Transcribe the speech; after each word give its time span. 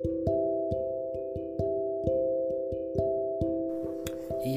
E 0.00 0.06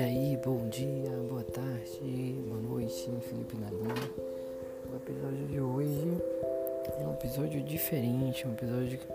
aí, 0.00 0.36
bom 0.44 0.68
dia, 0.68 1.10
boa 1.28 1.44
tarde, 1.44 2.34
boa 2.48 2.60
noite, 2.60 3.08
Felipe 3.20 3.56
Nalinha. 3.56 3.94
O 4.92 4.96
episódio 4.96 5.46
de 5.46 5.60
hoje 5.60 6.08
é 6.98 7.06
um 7.06 7.12
episódio 7.12 7.62
diferente, 7.62 8.48
um 8.48 8.52
episódio 8.52 8.98
que 8.98 9.06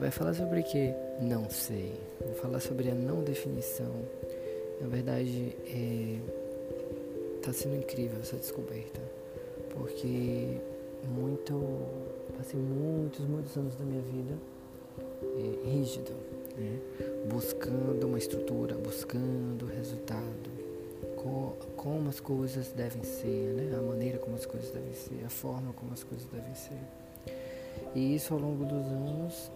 vai 0.00 0.10
falar 0.10 0.32
sobre 0.32 0.60
o 0.60 0.64
que? 0.64 0.94
Não 1.20 1.50
sei. 1.50 1.92
Vai 2.18 2.34
falar 2.36 2.60
sobre 2.60 2.88
a 2.88 2.94
não 2.94 3.22
definição. 3.22 3.92
Na 4.80 4.88
verdade, 4.88 5.54
é, 5.66 6.18
tá 7.42 7.52
sendo 7.52 7.76
incrível 7.76 8.18
essa 8.20 8.36
descoberta, 8.36 9.02
porque 9.74 10.56
muito, 11.10 11.60
passei 12.38 12.58
muitos, 12.58 13.26
muitos 13.26 13.54
anos 13.54 13.74
da 13.74 13.84
minha 13.84 14.00
vida 14.00 14.34
é, 15.22 15.68
rígido 15.68 16.12
né? 16.56 16.78
buscando 17.28 18.06
uma 18.06 18.18
estrutura, 18.18 18.74
buscando 18.76 19.66
resultado, 19.66 20.50
com, 21.16 21.52
como 21.76 22.08
as 22.08 22.20
coisas 22.20 22.68
devem 22.68 23.02
ser, 23.02 23.54
né? 23.54 23.76
a 23.76 23.82
maneira 23.82 24.18
como 24.18 24.36
as 24.36 24.46
coisas 24.46 24.70
devem 24.70 24.94
ser, 24.94 25.24
a 25.24 25.30
forma 25.30 25.72
como 25.72 25.92
as 25.92 26.02
coisas 26.02 26.26
devem 26.26 26.54
ser. 26.54 26.80
E 27.94 28.14
isso 28.14 28.32
ao 28.34 28.40
longo 28.40 28.64
dos 28.64 28.86
anos 28.86 29.50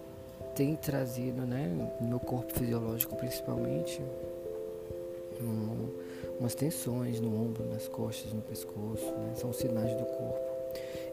tem 0.55 0.75
trazido, 0.75 1.43
né, 1.43 1.67
no 1.99 2.07
meu 2.07 2.19
corpo 2.19 2.53
fisiológico 2.53 3.15
principalmente, 3.15 4.01
um, 5.39 5.89
umas 6.39 6.53
tensões 6.53 7.19
no 7.19 7.29
ombro, 7.29 7.65
nas 7.65 7.87
costas, 7.87 8.33
no 8.33 8.41
pescoço, 8.41 9.05
né? 9.05 9.33
são 9.35 9.53
sinais 9.53 9.95
do 9.95 10.05
corpo. 10.05 10.39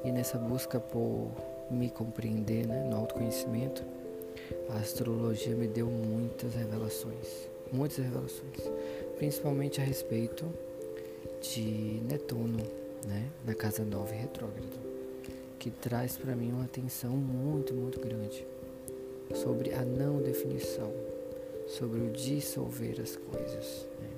E 0.05 0.11
nessa 0.11 0.39
busca 0.39 0.81
por 0.81 1.29
me 1.70 1.91
compreender, 1.91 2.67
né, 2.67 2.84
no 2.84 2.97
autoconhecimento, 2.97 3.84
a 4.71 4.79
astrologia 4.79 5.55
me 5.55 5.67
deu 5.67 5.87
muitas 5.87 6.55
revelações, 6.55 7.49
muitas 7.73 7.99
revelações, 7.99 8.56
principalmente 9.17 9.81
a 9.81 9.84
respeito 9.84 10.45
de 11.41 12.01
Netuno, 12.09 12.59
né, 13.07 13.31
na 13.45 13.55
casa 13.55 13.84
9 13.84 14.15
retrógrado, 14.15 14.79
que 15.59 15.70
traz 15.70 16.17
para 16.17 16.34
mim 16.34 16.53
uma 16.53 16.65
atenção 16.65 17.11
muito, 17.11 17.73
muito 17.73 18.01
grande 18.01 18.47
sobre 19.34 19.73
a 19.75 19.83
não 19.83 20.20
definição, 20.23 20.92
sobre 21.67 22.01
o 22.01 22.11
dissolver 22.11 23.01
as 23.01 23.17
coisas. 23.17 23.87
Né? 24.01 24.09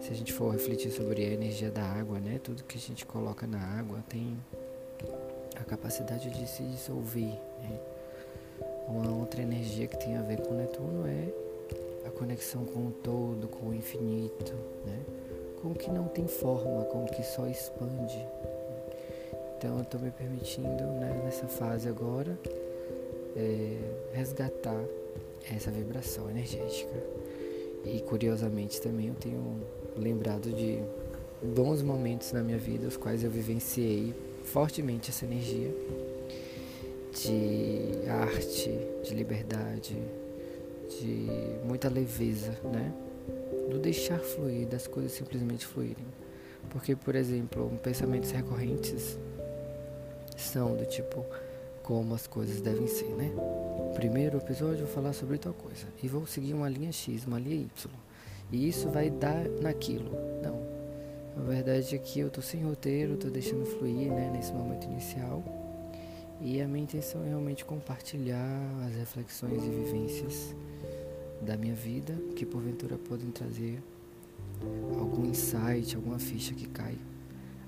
Se 0.00 0.12
a 0.12 0.14
gente 0.14 0.32
for 0.32 0.52
refletir 0.52 0.90
sobre 0.90 1.24
a 1.24 1.28
energia 1.28 1.70
da 1.70 1.82
água, 1.82 2.18
né, 2.18 2.38
tudo 2.42 2.64
que 2.64 2.76
a 2.76 2.80
gente 2.80 3.06
coloca 3.06 3.46
na 3.46 3.60
água 3.60 4.04
tem 4.08 4.36
a 5.56 5.64
capacidade 5.64 6.30
de 6.30 6.48
se 6.48 6.62
dissolver. 6.62 7.38
Uma 8.88 9.10
outra 9.18 9.42
energia 9.42 9.86
que 9.86 9.96
tem 9.98 10.16
a 10.16 10.22
ver 10.22 10.40
com 10.40 10.54
Netuno 10.54 11.06
é 11.06 12.06
a 12.06 12.10
conexão 12.10 12.64
com 12.64 12.80
o 12.80 12.90
todo, 13.02 13.48
com 13.48 13.68
o 13.68 13.74
infinito, 13.74 14.52
né? 14.86 15.00
com 15.64 15.70
o 15.70 15.74
que 15.74 15.90
não 15.90 16.04
tem 16.08 16.28
forma, 16.28 16.84
com 16.84 17.04
o 17.04 17.06
que 17.06 17.22
só 17.22 17.46
expande. 17.46 18.18
Então 19.56 19.78
eu 19.78 19.82
estou 19.82 19.98
me 19.98 20.10
permitindo 20.10 20.68
né, 20.68 21.22
nessa 21.24 21.46
fase 21.46 21.88
agora 21.88 22.38
é, 23.34 23.78
resgatar 24.12 24.78
essa 25.50 25.70
vibração 25.70 26.28
energética. 26.28 26.92
E 27.82 28.00
curiosamente 28.00 28.80
também 28.80 29.08
eu 29.08 29.14
tenho 29.14 29.62
lembrado 29.96 30.52
de 30.52 30.82
bons 31.42 31.82
momentos 31.82 32.32
na 32.32 32.42
minha 32.42 32.58
vida, 32.58 32.86
os 32.86 32.96
quais 32.98 33.24
eu 33.24 33.30
vivenciei 33.30 34.14
fortemente 34.44 35.10
essa 35.10 35.24
energia 35.24 35.74
de 37.12 37.73
arte, 38.14 38.70
de 39.02 39.14
liberdade, 39.14 39.96
de 40.88 41.28
muita 41.64 41.88
leveza, 41.88 42.52
né? 42.64 42.92
Do 43.70 43.78
deixar 43.78 44.18
fluir, 44.18 44.66
das 44.66 44.86
coisas 44.86 45.12
simplesmente 45.12 45.66
fluírem. 45.66 46.06
Porque, 46.70 46.94
por 46.96 47.14
exemplo, 47.14 47.70
pensamentos 47.82 48.30
recorrentes 48.30 49.18
são 50.36 50.76
do 50.76 50.84
tipo 50.86 51.24
como 51.82 52.14
as 52.14 52.26
coisas 52.26 52.60
devem 52.60 52.86
ser, 52.86 53.10
né? 53.10 53.30
Primeiro 53.94 54.38
episódio 54.38 54.80
eu 54.80 54.86
vou 54.86 54.94
falar 54.94 55.12
sobre 55.12 55.38
tal 55.38 55.52
coisa 55.52 55.86
e 56.02 56.08
vou 56.08 56.26
seguir 56.26 56.54
uma 56.54 56.68
linha 56.68 56.90
X, 56.90 57.26
uma 57.26 57.38
linha 57.38 57.56
Y. 57.56 57.90
E 58.50 58.68
isso 58.68 58.88
vai 58.88 59.10
dar 59.10 59.48
naquilo. 59.60 60.10
Não. 60.42 60.62
A 61.36 61.40
verdade 61.40 61.94
é 61.94 61.98
que 61.98 62.20
eu 62.20 62.30
tô 62.30 62.40
sem 62.40 62.62
roteiro, 62.62 63.16
tô 63.16 63.28
deixando 63.28 63.66
fluir, 63.66 64.12
né, 64.12 64.30
nesse 64.32 64.52
momento 64.52 64.84
inicial. 64.84 65.42
E 66.40 66.60
a 66.60 66.66
minha 66.66 66.84
intenção 66.84 67.24
é 67.24 67.28
realmente 67.28 67.64
compartilhar 67.64 68.60
as 68.86 68.94
reflexões 68.96 69.62
e 69.64 69.68
vivências 69.68 70.54
da 71.40 71.56
minha 71.56 71.74
vida 71.74 72.14
que 72.34 72.44
porventura 72.44 72.96
podem 72.96 73.30
trazer 73.30 73.82
algum 74.98 75.24
insight, 75.26 75.94
alguma 75.96 76.18
ficha 76.18 76.54
que 76.54 76.68
cai 76.68 76.96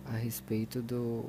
a 0.06 0.16
respeito 0.16 0.80
do, 0.82 1.24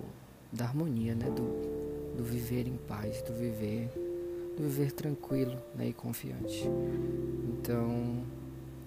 da 0.52 0.66
harmonia, 0.66 1.16
né? 1.16 1.30
do, 1.30 2.16
do 2.18 2.24
viver 2.24 2.68
em 2.68 2.78
paz, 2.78 3.22
do 3.22 3.34
viver, 3.34 3.90
do 4.56 4.64
viver 4.64 4.92
tranquilo 4.92 5.58
né? 5.75 5.88
e 5.88 5.94
confiante. 5.94 6.64
Então, 7.50 8.24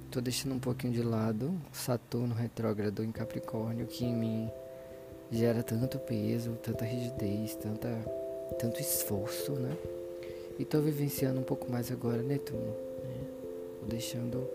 estou 0.06 0.22
deixando 0.22 0.55
um 0.55 0.59
pouquinho 0.59 0.93
de 0.93 1.03
lado 1.03 1.53
Saturno 1.72 2.34
retrógrado 2.34 3.03
em 3.03 3.12
Capricórnio, 3.12 3.87
que 3.87 4.05
em 4.05 4.15
mim 4.15 4.50
gera 5.31 5.62
tanto 5.62 5.99
peso, 5.99 6.53
tanta 6.62 6.84
rigidez, 6.84 7.55
tanta 7.56 7.88
tanto 8.59 8.81
esforço, 8.81 9.53
né? 9.53 9.77
E 10.59 10.62
estou 10.62 10.83
vivenciando 10.83 11.41
um 11.41 11.43
pouco 11.43 11.71
mais 11.71 11.91
agora 11.91 12.22
Netuno, 12.22 12.75
né? 13.03 13.27
deixando 13.88 14.47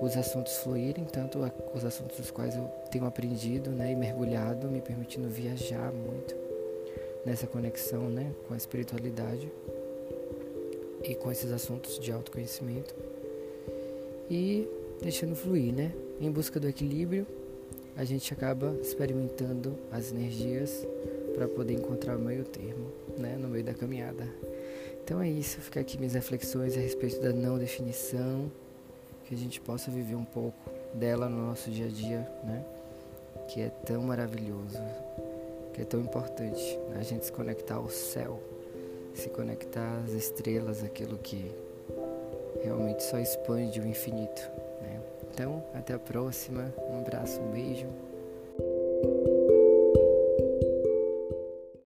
os 0.00 0.16
assuntos 0.16 0.56
fluírem, 0.58 1.04
tanto 1.04 1.38
os 1.74 1.84
assuntos 1.84 2.16
dos 2.16 2.30
quais 2.30 2.56
eu 2.56 2.64
tenho 2.90 3.06
aprendido, 3.06 3.70
né, 3.70 3.92
e 3.92 3.94
mergulhado, 3.94 4.68
me 4.68 4.80
permitindo 4.80 5.28
viajar 5.28 5.92
muito 5.92 6.34
nessa 7.24 7.46
conexão, 7.46 8.08
né, 8.08 8.32
com 8.48 8.54
a 8.54 8.56
espiritualidade 8.56 9.48
e 11.04 11.14
com 11.14 11.30
esses 11.30 11.52
assuntos 11.52 12.00
de 12.00 12.10
autoconhecimento 12.10 12.94
e 14.30 14.68
deixando 15.00 15.34
fluir, 15.34 15.74
né? 15.74 15.92
Em 16.20 16.30
busca 16.30 16.58
do 16.58 16.68
equilíbrio, 16.68 17.26
a 17.96 18.04
gente 18.04 18.32
acaba 18.32 18.74
experimentando 18.80 19.76
as 19.90 20.10
energias 20.10 20.86
para 21.34 21.46
poder 21.48 21.74
encontrar 21.74 22.16
o 22.16 22.20
meio 22.20 22.44
termo, 22.44 22.86
da 23.62 23.74
caminhada. 23.74 24.28
Então 25.04 25.20
é 25.20 25.28
isso, 25.28 25.60
fica 25.60 25.80
aqui 25.80 25.98
minhas 25.98 26.14
reflexões 26.14 26.76
a 26.76 26.80
respeito 26.80 27.20
da 27.20 27.32
não 27.32 27.58
definição, 27.58 28.50
que 29.24 29.34
a 29.34 29.38
gente 29.38 29.60
possa 29.60 29.90
viver 29.90 30.14
um 30.14 30.24
pouco 30.24 30.70
dela 30.94 31.28
no 31.28 31.48
nosso 31.48 31.70
dia 31.70 31.86
a 31.86 31.88
dia, 31.88 32.28
né? 32.44 32.64
Que 33.48 33.62
é 33.62 33.68
tão 33.68 34.02
maravilhoso, 34.02 34.78
que 35.72 35.82
é 35.82 35.84
tão 35.84 36.00
importante 36.00 36.78
né? 36.90 36.98
a 37.00 37.02
gente 37.02 37.26
se 37.26 37.32
conectar 37.32 37.76
ao 37.76 37.88
céu, 37.88 38.40
se 39.14 39.28
conectar 39.28 40.02
às 40.04 40.12
estrelas, 40.12 40.84
aquilo 40.84 41.18
que 41.18 41.50
realmente 42.62 43.02
só 43.02 43.18
expande 43.18 43.80
o 43.80 43.86
infinito. 43.86 44.42
Né? 44.80 45.00
Então, 45.32 45.62
até 45.74 45.94
a 45.94 45.98
próxima, 45.98 46.72
um 46.90 47.00
abraço, 47.00 47.40
um 47.40 47.50
beijo. 47.50 47.86